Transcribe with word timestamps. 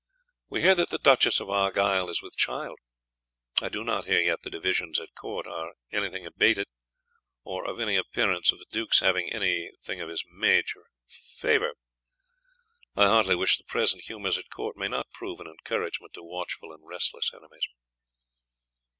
We 0.49 0.61
hear 0.61 0.73
that 0.73 0.89
the 0.89 0.97
Duchess 0.97 1.39
of 1.39 1.51
Argyle 1.51 2.09
is 2.09 2.23
wt 2.23 2.35
child. 2.35 2.79
I 3.61 3.69
doe 3.69 3.83
not 3.83 4.05
hear 4.07 4.19
yt 4.19 4.41
the 4.41 4.49
Divisions 4.49 4.99
at 4.99 5.13
Court 5.13 5.45
are 5.45 5.73
any 5.91 6.09
thing 6.09 6.25
abated 6.25 6.65
or 7.43 7.69
of 7.69 7.79
any 7.79 7.97
appearance 7.97 8.51
of 8.51 8.57
the 8.57 8.65
Dukes 8.71 9.01
having 9.01 9.31
any 9.31 9.69
thing 9.83 10.01
of 10.01 10.09
his 10.09 10.23
Maj: 10.27 10.73
favour. 11.07 11.73
I 12.95 13.05
heartily 13.05 13.35
wish 13.35 13.59
the 13.59 13.63
present 13.63 14.05
humours 14.05 14.39
at 14.39 14.49
Court 14.49 14.75
may 14.75 14.87
not 14.87 15.11
prove 15.11 15.39
an 15.39 15.45
encouragmt 15.45 16.13
to 16.13 16.23
watchfull 16.23 16.73
and 16.73 16.83
restles 16.83 17.31
enemies. 17.31 17.67